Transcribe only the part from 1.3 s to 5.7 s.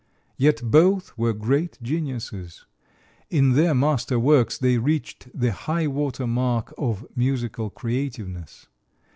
great geniuses; in their master works they reached the